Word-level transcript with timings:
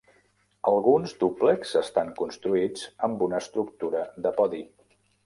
Alguns 0.69 1.11
dúplexs 1.23 1.75
estan 1.81 2.09
construïts 2.21 2.87
amb 3.09 3.21
una 3.27 3.43
estructura 3.45 4.03
de 4.27 4.33
podi. 4.41 4.65